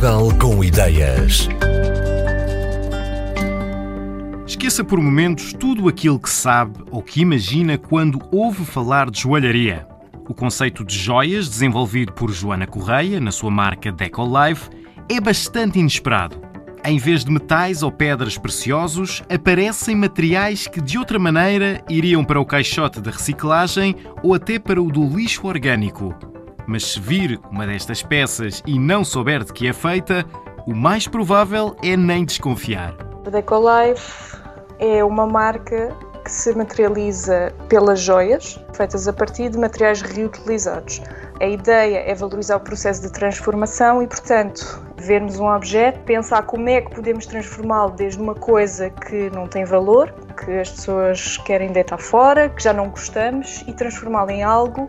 Portugal 0.00 0.34
com 0.38 0.64
ideias. 0.64 1.46
Esqueça 4.46 4.82
por 4.82 4.98
momentos 4.98 5.52
tudo 5.52 5.90
aquilo 5.90 6.18
que 6.18 6.30
sabe 6.30 6.82
ou 6.90 7.02
que 7.02 7.20
imagina 7.20 7.76
quando 7.76 8.18
ouve 8.32 8.64
falar 8.64 9.10
de 9.10 9.20
joalharia. 9.20 9.86
O 10.26 10.32
conceito 10.32 10.86
de 10.86 10.96
joias, 10.96 11.50
desenvolvido 11.50 12.14
por 12.14 12.32
Joana 12.32 12.66
Correia 12.66 13.20
na 13.20 13.30
sua 13.30 13.50
marca 13.50 13.92
Deco 13.92 14.24
Life, 14.24 14.70
é 15.06 15.20
bastante 15.20 15.78
inesperado. 15.78 16.40
Em 16.82 16.96
vez 16.96 17.22
de 17.22 17.30
metais 17.30 17.82
ou 17.82 17.92
pedras 17.92 18.38
preciosos, 18.38 19.22
aparecem 19.28 19.94
materiais 19.94 20.66
que 20.66 20.80
de 20.80 20.96
outra 20.96 21.18
maneira 21.18 21.84
iriam 21.90 22.24
para 22.24 22.40
o 22.40 22.46
caixote 22.46 23.02
da 23.02 23.10
reciclagem 23.10 23.94
ou 24.22 24.32
até 24.32 24.58
para 24.58 24.82
o 24.82 24.90
do 24.90 25.06
lixo 25.06 25.46
orgânico. 25.46 26.29
Mas 26.70 26.92
se 26.92 27.00
vir 27.00 27.40
uma 27.50 27.66
destas 27.66 28.00
peças 28.00 28.62
e 28.64 28.78
não 28.78 29.02
souber 29.02 29.42
de 29.42 29.52
que 29.52 29.66
é 29.66 29.72
feita, 29.72 30.24
o 30.64 30.72
mais 30.72 31.08
provável 31.08 31.74
é 31.82 31.96
nem 31.96 32.24
desconfiar. 32.24 32.94
A 33.26 33.28
Decolife 33.28 34.36
é 34.78 35.02
uma 35.02 35.26
marca 35.26 35.92
que 36.24 36.30
se 36.30 36.54
materializa 36.54 37.52
pelas 37.68 37.98
joias, 37.98 38.64
feitas 38.72 39.08
a 39.08 39.12
partir 39.12 39.48
de 39.48 39.58
materiais 39.58 40.00
reutilizados. 40.00 41.02
A 41.40 41.46
ideia 41.46 42.08
é 42.08 42.14
valorizar 42.14 42.54
o 42.54 42.60
processo 42.60 43.02
de 43.02 43.10
transformação 43.10 44.00
e, 44.00 44.06
portanto, 44.06 44.80
vermos 44.96 45.40
um 45.40 45.48
objeto, 45.48 45.98
pensar 46.04 46.42
como 46.42 46.68
é 46.68 46.82
que 46.82 46.94
podemos 46.94 47.26
transformá-lo 47.26 47.90
desde 47.96 48.22
uma 48.22 48.36
coisa 48.36 48.90
que 48.90 49.28
não 49.30 49.48
tem 49.48 49.64
valor, 49.64 50.14
que 50.44 50.52
as 50.52 50.70
pessoas 50.70 51.36
querem 51.38 51.72
deitar 51.72 51.98
fora, 51.98 52.48
que 52.48 52.62
já 52.62 52.72
não 52.72 52.90
gostamos, 52.90 53.64
e 53.66 53.72
transformá-lo 53.72 54.30
em 54.30 54.44
algo 54.44 54.88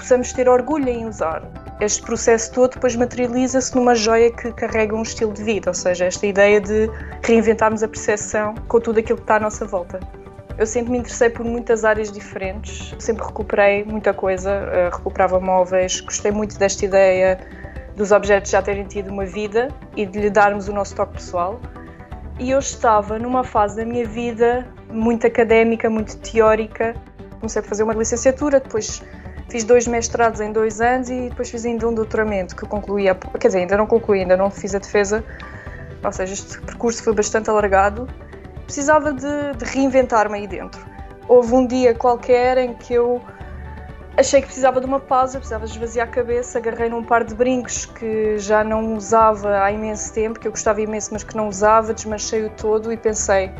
possamos 0.00 0.32
ter 0.32 0.48
orgulho 0.48 0.88
em 0.88 1.06
usar. 1.06 1.42
Este 1.80 2.02
processo 2.02 2.52
todo 2.52 2.72
depois 2.72 2.96
materializa-se 2.96 3.74
numa 3.76 3.94
joia 3.94 4.30
que 4.30 4.50
carrega 4.52 4.96
um 4.96 5.02
estilo 5.02 5.32
de 5.32 5.42
vida, 5.42 5.70
ou 5.70 5.74
seja, 5.74 6.06
esta 6.06 6.26
ideia 6.26 6.60
de 6.60 6.90
reinventarmos 7.22 7.82
a 7.82 7.88
percepção 7.88 8.54
com 8.66 8.80
tudo 8.80 8.98
aquilo 8.98 9.18
que 9.18 9.24
está 9.24 9.36
à 9.36 9.40
nossa 9.40 9.66
volta. 9.66 10.00
Eu 10.58 10.66
sempre 10.66 10.92
me 10.92 10.98
interessei 10.98 11.30
por 11.30 11.44
muitas 11.44 11.84
áreas 11.84 12.10
diferentes, 12.10 12.94
sempre 12.98 13.24
recuperei 13.24 13.84
muita 13.84 14.12
coisa, 14.12 14.50
eh, 14.50 14.90
recuperava 14.92 15.40
móveis, 15.40 16.00
gostei 16.00 16.30
muito 16.30 16.58
desta 16.58 16.84
ideia 16.84 17.38
dos 17.96 18.12
objetos 18.12 18.50
já 18.50 18.60
terem 18.60 18.84
tido 18.84 19.10
uma 19.10 19.24
vida 19.24 19.68
e 19.96 20.04
de 20.04 20.18
lhe 20.18 20.30
darmos 20.30 20.68
o 20.68 20.72
nosso 20.72 20.94
toque 20.94 21.14
pessoal. 21.14 21.60
E 22.38 22.50
eu 22.50 22.58
estava 22.58 23.18
numa 23.18 23.44
fase 23.44 23.76
da 23.76 23.84
minha 23.84 24.06
vida 24.06 24.66
muito 24.90 25.26
académica, 25.26 25.88
muito 25.88 26.16
teórica. 26.18 26.94
Comecei 27.38 27.60
a 27.60 27.64
fazer 27.64 27.82
uma 27.82 27.94
licenciatura, 27.94 28.60
depois 28.60 29.02
Fiz 29.50 29.64
dois 29.64 29.84
mestrados 29.88 30.40
em 30.40 30.52
dois 30.52 30.80
anos 30.80 31.10
e 31.10 31.28
depois 31.28 31.50
fiz 31.50 31.66
ainda 31.66 31.88
um 31.88 31.92
doutoramento 31.92 32.54
que 32.54 32.64
concluí, 32.64 33.08
a, 33.08 33.16
quer 33.16 33.48
dizer, 33.48 33.58
ainda 33.58 33.76
não 33.76 33.84
concluí, 33.84 34.20
ainda 34.20 34.36
não 34.36 34.48
fiz 34.48 34.76
a 34.76 34.78
defesa, 34.78 35.24
ou 36.04 36.12
seja, 36.12 36.34
este 36.34 36.60
percurso 36.60 37.02
foi 37.02 37.12
bastante 37.12 37.50
alargado. 37.50 38.08
Precisava 38.64 39.12
de, 39.12 39.56
de 39.58 39.64
reinventar-me 39.64 40.38
aí 40.38 40.46
dentro. 40.46 40.80
Houve 41.26 41.52
um 41.52 41.66
dia 41.66 41.92
qualquer 41.92 42.58
em 42.58 42.74
que 42.74 42.94
eu 42.94 43.20
achei 44.16 44.40
que 44.40 44.46
precisava 44.46 44.80
de 44.80 44.86
uma 44.86 45.00
pausa, 45.00 45.38
precisava 45.38 45.64
esvaziar 45.64 46.06
a 46.06 46.10
cabeça, 46.10 46.58
agarrei 46.58 46.88
num 46.88 47.02
par 47.02 47.24
de 47.24 47.34
brincos 47.34 47.86
que 47.86 48.38
já 48.38 48.62
não 48.62 48.94
usava 48.94 49.64
há 49.64 49.72
imenso 49.72 50.12
tempo, 50.12 50.38
que 50.38 50.46
eu 50.46 50.52
gostava 50.52 50.80
imenso, 50.80 51.10
mas 51.12 51.24
que 51.24 51.36
não 51.36 51.48
usava, 51.48 51.92
desmanchei-o 51.92 52.50
todo 52.50 52.92
e 52.92 52.96
pensei: 52.96 53.50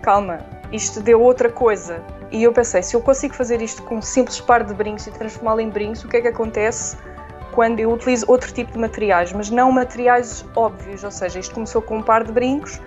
calma, 0.00 0.38
isto 0.72 1.02
deu 1.02 1.20
outra 1.20 1.50
coisa. 1.50 2.02
E 2.32 2.42
eu 2.44 2.52
pensei, 2.52 2.82
se 2.82 2.96
eu 2.96 3.00
consigo 3.02 3.34
fazer 3.34 3.60
isto 3.60 3.82
com 3.82 3.96
um 3.96 4.02
simples 4.02 4.40
par 4.40 4.64
de 4.64 4.72
brincos 4.72 5.06
e 5.06 5.10
transformá-lo 5.10 5.60
em 5.60 5.68
brincos, 5.68 6.02
o 6.02 6.08
que 6.08 6.16
é 6.16 6.22
que 6.22 6.28
acontece 6.28 6.96
quando 7.52 7.78
eu 7.78 7.92
utilizo 7.92 8.24
outro 8.26 8.50
tipo 8.50 8.72
de 8.72 8.78
materiais, 8.78 9.32
mas 9.34 9.50
não 9.50 9.70
materiais 9.70 10.42
óbvios, 10.56 11.04
ou 11.04 11.10
seja, 11.10 11.38
isto 11.38 11.54
começou 11.54 11.82
com 11.82 11.98
um 11.98 12.02
par 12.02 12.24
de 12.24 12.32
brincos, 12.32 12.80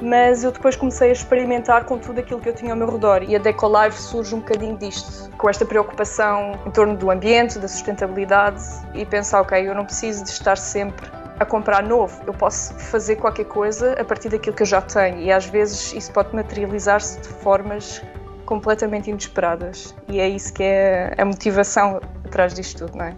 mas 0.00 0.44
eu 0.44 0.52
depois 0.52 0.76
comecei 0.76 1.08
a 1.08 1.12
experimentar 1.12 1.84
com 1.84 1.98
tudo 1.98 2.20
aquilo 2.20 2.40
que 2.40 2.48
eu 2.48 2.54
tinha 2.54 2.72
ao 2.72 2.76
meu 2.76 2.88
redor. 2.88 3.24
E 3.24 3.34
a 3.34 3.38
Decolive 3.40 3.96
surge 3.96 4.34
um 4.36 4.38
bocadinho 4.38 4.76
disto, 4.76 5.30
com 5.36 5.50
esta 5.50 5.64
preocupação 5.64 6.52
em 6.64 6.70
torno 6.70 6.96
do 6.96 7.10
ambiente, 7.10 7.58
da 7.58 7.66
sustentabilidade 7.66 8.62
e 8.94 9.04
pensar, 9.04 9.40
ok, 9.40 9.68
eu 9.68 9.74
não 9.74 9.84
preciso 9.84 10.22
de 10.22 10.30
estar 10.30 10.56
sempre 10.56 11.10
a 11.40 11.44
comprar 11.44 11.82
novo, 11.82 12.22
eu 12.26 12.32
posso 12.32 12.72
fazer 12.74 13.16
qualquer 13.16 13.44
coisa 13.44 13.94
a 14.00 14.04
partir 14.04 14.28
daquilo 14.28 14.54
que 14.54 14.62
eu 14.62 14.66
já 14.66 14.80
tenho. 14.80 15.18
E 15.18 15.32
às 15.32 15.46
vezes 15.46 15.92
isso 15.92 16.12
pode 16.12 16.34
materializar-se 16.34 17.20
de 17.20 17.28
formas 17.28 18.02
completamente 18.46 19.10
inesperadas. 19.10 19.94
E 20.08 20.18
é 20.18 20.28
isso 20.28 20.54
que 20.54 20.62
é 20.62 21.12
a 21.18 21.24
motivação 21.24 22.00
atrás 22.24 22.54
disto 22.54 22.86
tudo, 22.86 22.96
não 22.96 23.04
é? 23.04 23.16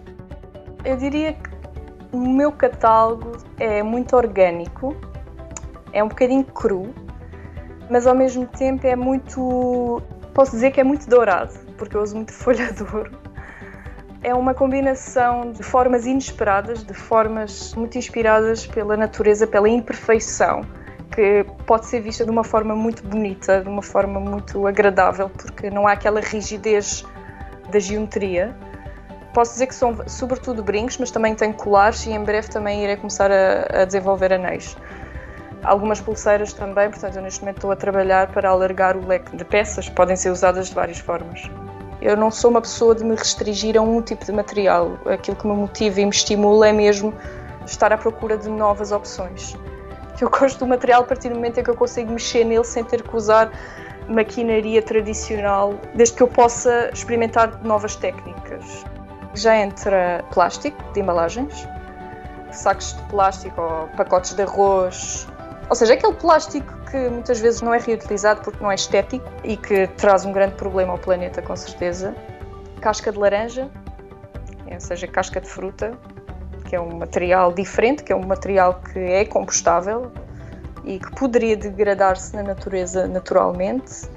Eu 0.83 0.97
diria 0.97 1.33
que 1.33 1.49
o 2.11 2.17
meu 2.17 2.51
catálogo 2.51 3.37
é 3.57 3.81
muito 3.81 4.15
orgânico, 4.15 4.95
é 5.93 6.03
um 6.03 6.07
bocadinho 6.07 6.43
cru, 6.43 6.93
mas 7.89 8.05
ao 8.05 8.15
mesmo 8.15 8.45
tempo 8.45 8.85
é 8.85 8.95
muito. 8.95 10.01
Posso 10.33 10.51
dizer 10.51 10.71
que 10.71 10.81
é 10.81 10.83
muito 10.83 11.09
dourado, 11.09 11.53
porque 11.77 11.95
eu 11.95 12.01
uso 12.01 12.15
muito 12.15 12.33
folha 12.33 12.71
de 12.73 12.83
ouro. 12.83 13.17
É 14.21 14.33
uma 14.33 14.53
combinação 14.53 15.51
de 15.51 15.63
formas 15.63 16.05
inesperadas, 16.05 16.83
de 16.83 16.93
formas 16.93 17.73
muito 17.73 17.97
inspiradas 17.97 18.67
pela 18.67 18.97
natureza, 18.97 19.47
pela 19.47 19.69
imperfeição 19.69 20.61
que 21.19 21.45
pode 21.65 21.85
ser 21.85 21.99
vista 21.99 22.23
de 22.23 22.31
uma 22.31 22.45
forma 22.45 22.73
muito 22.73 23.05
bonita, 23.05 23.61
de 23.61 23.67
uma 23.67 23.81
forma 23.81 24.21
muito 24.21 24.65
agradável, 24.65 25.29
porque 25.29 25.69
não 25.69 25.85
há 25.85 25.91
aquela 25.91 26.21
rigidez 26.21 27.03
da 27.69 27.77
geometria. 27.77 28.55
Posso 29.33 29.51
dizer 29.51 29.67
que 29.67 29.75
são 29.75 29.97
sobretudo 30.07 30.63
brincos, 30.63 30.97
mas 30.97 31.11
também 31.11 31.35
tenho 31.35 31.53
colares 31.53 32.05
e 32.05 32.11
em 32.11 32.23
breve 32.23 32.47
também 32.47 32.85
irei 32.85 32.95
começar 32.95 33.29
a, 33.29 33.81
a 33.81 33.85
desenvolver 33.85 34.31
anéis. 34.31 34.77
Algumas 35.61 35.99
pulseiras 35.99 36.53
também, 36.53 36.89
portanto, 36.89 37.17
eu 37.17 37.21
neste 37.21 37.41
momento 37.41 37.57
estou 37.57 37.71
a 37.71 37.75
trabalhar 37.75 38.31
para 38.31 38.47
alargar 38.49 38.95
o 38.95 39.05
leque 39.05 39.35
de 39.35 39.43
peças, 39.43 39.89
podem 39.89 40.15
ser 40.15 40.29
usadas 40.29 40.69
de 40.69 40.73
várias 40.73 40.99
formas. 40.99 41.51
Eu 42.01 42.15
não 42.15 42.31
sou 42.31 42.49
uma 42.49 42.61
pessoa 42.61 42.95
de 42.95 43.03
me 43.03 43.13
restringir 43.13 43.77
a 43.77 43.81
um 43.81 44.01
tipo 44.01 44.23
de 44.23 44.31
material. 44.31 44.97
Aquilo 45.05 45.35
que 45.35 45.45
me 45.45 45.53
motiva 45.53 45.99
e 45.99 46.05
me 46.05 46.11
estimula 46.11 46.69
é 46.69 46.71
mesmo 46.71 47.13
estar 47.65 47.91
à 47.91 47.97
procura 47.97 48.37
de 48.37 48.47
novas 48.47 48.93
opções 48.93 49.57
que 50.19 50.25
eu 50.25 50.29
gosto 50.29 50.59
do 50.59 50.67
material 50.67 51.03
a 51.03 51.05
partir 51.05 51.29
do 51.29 51.35
momento 51.35 51.61
em 51.61 51.63
que 51.63 51.69
eu 51.69 51.75
consigo 51.75 52.11
mexer 52.11 52.43
nele 52.43 52.65
sem 52.65 52.83
ter 52.83 53.01
que 53.01 53.15
usar 53.15 53.49
maquinaria 54.09 54.81
tradicional, 54.81 55.75
desde 55.95 56.15
que 56.17 56.23
eu 56.23 56.27
possa 56.27 56.89
experimentar 56.93 57.63
novas 57.63 57.95
técnicas. 57.95 58.85
Já 59.33 59.55
entra 59.55 60.25
plástico 60.33 60.77
de 60.91 60.99
embalagens, 60.99 61.65
sacos 62.51 62.97
de 62.97 63.03
plástico 63.03 63.61
ou 63.61 63.87
pacotes 63.95 64.33
de 64.33 64.41
arroz, 64.41 65.25
ou 65.69 65.75
seja, 65.75 65.93
aquele 65.93 66.13
plástico 66.15 66.73
que 66.91 66.97
muitas 66.97 67.39
vezes 67.39 67.61
não 67.61 67.73
é 67.73 67.77
reutilizado 67.77 68.41
porque 68.41 68.61
não 68.61 68.71
é 68.71 68.75
estético 68.75 69.25
e 69.45 69.55
que 69.55 69.87
traz 69.87 70.25
um 70.25 70.33
grande 70.33 70.55
problema 70.55 70.91
ao 70.91 70.97
planeta, 70.97 71.41
com 71.41 71.55
certeza. 71.55 72.13
Casca 72.81 73.09
de 73.09 73.17
laranja, 73.17 73.69
ou 74.69 74.79
seja, 74.81 75.07
casca 75.07 75.39
de 75.39 75.47
fruta, 75.47 75.97
que 76.69 76.75
é 76.75 76.79
um 76.79 76.99
material 76.99 77.51
diferente, 77.51 78.03
que 78.03 78.13
é 78.13 78.15
um 78.15 78.25
material 78.25 78.79
que 78.93 78.99
é 78.99 79.25
compostável 79.25 80.11
e 80.85 80.99
que 80.99 81.11
poderia 81.15 81.57
degradar-se 81.57 82.35
na 82.35 82.43
natureza 82.43 83.07
naturalmente. 83.07 84.07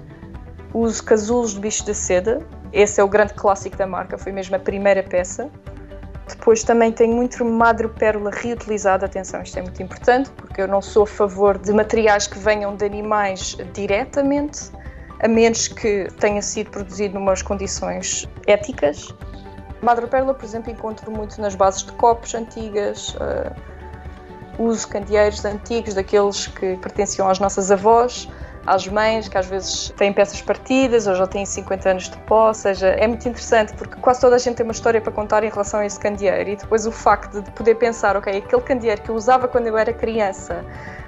Uso 0.75 1.03
casulos 1.03 1.55
de 1.55 1.61
bicho 1.61 1.87
da 1.87 1.95
seda, 1.95 2.47
esse 2.71 3.01
é 3.01 3.05
o 3.05 3.09
grande 3.09 3.33
clássico 3.33 3.77
da 3.77 3.87
marca, 3.87 4.19
foi 4.19 4.33
mesmo 4.33 4.55
a 4.55 4.59
primeira 4.59 5.03
peça. 5.03 5.51
Depois 6.29 6.63
também 6.63 6.93
tenho 6.93 7.15
muito 7.15 7.43
madrepérola 7.43 8.31
reutilizada, 8.31 9.07
atenção, 9.07 9.43
isto 9.43 9.59
é 9.59 9.63
muito 9.63 9.83
importante, 9.83 10.31
porque 10.33 10.61
eu 10.61 10.69
não 10.69 10.83
sou 10.83 11.05
a 11.05 11.07
favor 11.07 11.57
de 11.57 11.73
materiais 11.73 12.27
que 12.27 12.39
venham 12.39 12.77
de 12.77 12.85
animais 12.85 13.57
diretamente, 13.73 14.71
a 15.21 15.29
menos 15.29 15.69
que 15.69 16.07
tenha 16.21 16.43
sido 16.43 16.71
produzido 16.71 17.15
numas 17.15 17.41
condições 17.41 18.29
éticas 18.47 19.15
Madrepérola, 19.83 20.33
por 20.33 20.45
exemplo, 20.45 20.71
encontro 20.71 21.11
muito 21.11 21.41
nas 21.41 21.55
bases 21.55 21.83
de 21.83 21.93
copos 21.93 22.35
antigas, 22.35 23.15
uh, 23.15 23.53
uso 24.59 24.87
candeeiros 24.89 25.45
antigos, 25.45 25.95
daqueles 25.95 26.47
que 26.47 26.77
pertenciam 26.77 27.29
às 27.29 27.41
nossas 27.41 27.71
avós, 27.71 28.29
às 28.65 28.87
mães, 28.87 29.29
que 29.29 29.37
às 29.37 29.47
vezes 29.47 29.93
têm 29.97 30.13
peças 30.13 30.41
partidas 30.41 31.09
ou 31.09 31.17
já 31.17 31.27
têm 31.27 31.45
50 31.45 31.91
anos 31.91 32.09
de 32.09 32.17
pó, 32.19 32.49
ou 32.49 32.55
seja, 32.55 32.89
é 32.89 33.07
muito 33.09 33.29
interessante 33.29 33.75
porque 33.75 33.97
quase 34.01 34.21
toda 34.21 34.37
a 34.37 34.39
gente 34.39 34.57
tem 34.57 34.65
uma 34.65 34.73
história 34.73 35.01
para 35.01 35.11
contar 35.11 35.43
em 35.43 35.49
relação 35.49 35.81
a 35.81 35.87
esse 35.87 35.99
candeeiro 35.99 36.51
e 36.51 36.57
depois 36.57 36.87
o 36.87 36.93
facto 36.93 37.43
de 37.43 37.51
poder 37.51 37.75
pensar, 37.75 38.17
ok, 38.17 38.39
aquele 38.39 38.63
candeeiro 38.63 39.03
que 39.03 39.11
eu 39.11 39.17
usava 39.17 39.49
quando 39.49 39.67
eu 39.67 39.77
era 39.77 39.93
criança, 39.93 40.65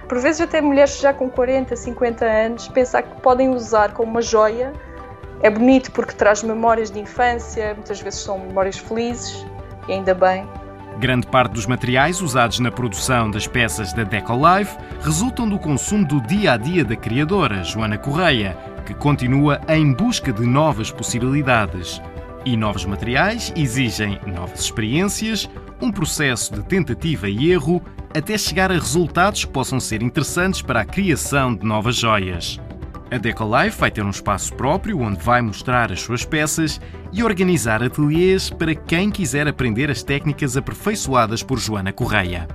por 0.09 0.19
vezes 0.19 0.41
até 0.41 0.61
mulheres 0.61 0.99
já 0.99 1.15
com 1.15 1.31
40, 1.31 1.77
50 1.77 2.25
anos, 2.25 2.69
pensar 2.69 3.03
que 3.03 3.21
podem 3.21 3.51
usar 3.51 3.93
como 3.93 4.11
uma 4.11 4.23
joia 4.23 4.73
é 5.45 5.51
bonito 5.51 5.93
porque 5.93 6.15
traz 6.15 6.43
memórias 6.43 6.91
de 6.91 6.99
infância, 6.99 7.75
muitas 7.75 8.01
vezes 8.01 8.21
são 8.21 8.39
memórias 8.39 8.79
felizes, 8.79 9.45
e 9.87 9.93
ainda 9.93 10.15
bem. 10.15 10.49
Grande 10.99 11.27
parte 11.27 11.53
dos 11.53 11.67
materiais 11.67 12.23
usados 12.23 12.61
na 12.61 12.71
produção 12.71 13.31
das 13.31 13.47
peças 13.47 13.93
da 13.93 14.05
Decolife 14.05 14.75
resultam 15.03 15.47
do 15.47 15.59
consumo 15.59 16.07
do 16.07 16.19
dia 16.23 16.53
a 16.53 16.57
dia 16.57 16.83
da 16.83 16.97
criadora, 16.97 17.63
Joana 17.63 17.99
Correia, 17.99 18.57
que 18.87 18.95
continua 18.95 19.61
em 19.69 19.93
busca 19.93 20.33
de 20.33 20.47
novas 20.47 20.91
possibilidades. 20.91 22.01
E 22.47 22.57
novos 22.57 22.87
materiais 22.87 23.53
exigem 23.55 24.19
novas 24.27 24.61
experiências, 24.61 25.51
um 25.79 25.93
processo 25.93 26.55
de 26.55 26.63
tentativa 26.63 27.29
e 27.29 27.53
erro 27.53 27.83
até 28.17 28.39
chegar 28.39 28.71
a 28.71 28.75
resultados 28.75 29.45
que 29.45 29.51
possam 29.51 29.79
ser 29.79 30.03
interessantes 30.03 30.63
para 30.63 30.81
a 30.81 30.85
criação 30.87 31.55
de 31.55 31.67
novas 31.67 31.97
joias. 31.97 32.59
A 33.11 33.19
Decolife 33.19 33.79
vai 33.79 33.91
ter 33.91 34.03
um 34.03 34.11
espaço 34.11 34.55
próprio 34.55 34.99
onde 35.01 35.23
vai 35.23 35.43
mostrar 35.43 35.93
as 35.93 36.01
suas 36.01 36.25
peças 36.25 36.81
e 37.13 37.23
organizar 37.23 37.83
ateliês 37.83 38.51
para 38.51 38.75
quem 38.75 39.11
quiser 39.11 39.47
aprender 39.47 39.91
as 39.91 40.03
técnicas 40.03 40.57
aperfeiçoadas 40.57 41.43
por 41.43 41.59
Joana 41.59 41.93
Correia. 41.93 42.49